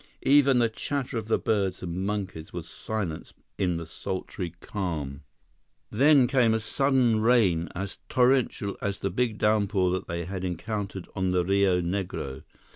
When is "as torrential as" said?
7.75-8.97